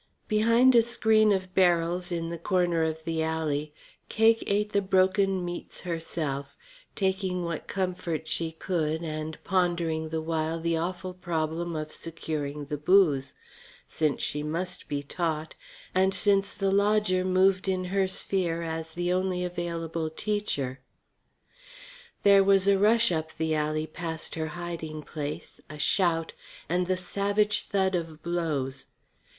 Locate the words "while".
10.19-10.59